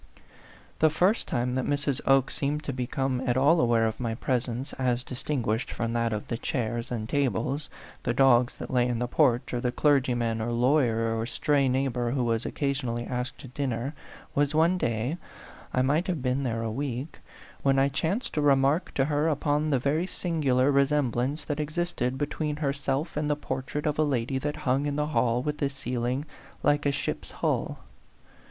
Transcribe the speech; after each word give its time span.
The 0.79 0.89
first 0.89 1.27
time 1.27 1.53
that 1.53 1.63
Mrs. 1.67 2.01
Oke 2.07 2.31
seemed 2.31 2.63
to 2.63 2.73
be 2.73 2.87
come 2.87 3.21
at 3.27 3.37
all 3.37 3.61
aware 3.61 3.85
of 3.85 3.99
my 3.99 4.15
presence 4.15 4.73
as 4.79 5.03
distin 5.03 5.43
guished 5.43 5.69
from 5.69 5.93
that 5.93 6.11
of 6.11 6.27
the 6.27 6.39
chairs 6.39 6.89
and 6.91 7.07
tables, 7.07 7.69
the 8.01 8.11
dogs 8.11 8.55
that 8.55 8.73
lay 8.73 8.87
in 8.87 8.97
the 8.97 9.07
porch, 9.07 9.53
or 9.53 9.61
the 9.61 9.71
clergy 9.71 10.15
man 10.15 10.41
or 10.41 10.51
lawyer 10.51 11.15
or 11.15 11.27
stray 11.27 11.69
neighbor 11.69 12.09
who 12.09 12.23
was 12.23 12.47
occasionally 12.47 13.05
asked 13.05 13.37
to 13.41 13.47
dinner, 13.49 13.93
was 14.33 14.55
one 14.55 14.79
day 14.79 15.17
I 15.71 15.83
might 15.83 16.07
have 16.07 16.23
been 16.23 16.41
there 16.41 16.63
a 16.63 16.71
week 16.71 17.19
when 17.61 17.77
I 17.77 17.87
chanced 17.87 18.33
to 18.33 18.41
remark 18.41 18.95
to 18.95 19.05
her 19.05 19.27
upon 19.27 19.69
the 19.69 19.77
very 19.77 20.07
sin 20.07 20.41
gular 20.41 20.73
resemblance 20.73 21.45
that 21.45 21.59
existed 21.59 22.17
between 22.17 22.55
her 22.55 22.73
self 22.73 23.15
and 23.15 23.29
the 23.29 23.35
portrait 23.35 23.85
of 23.85 23.99
a 23.99 24.03
lady 24.03 24.39
that 24.39 24.55
hung 24.65 24.87
in 24.87 24.95
the 24.95 25.09
hall 25.13 25.43
with 25.43 25.59
the 25.59 25.69
ceiling 25.69 26.25
like 26.63 26.87
a 26.87 26.91
ship's 26.91 27.29
hull. 27.29 27.83